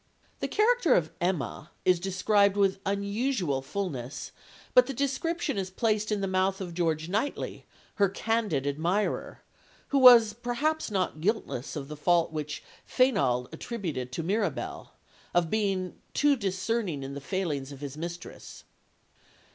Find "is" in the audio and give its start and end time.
1.85-1.99, 5.59-5.69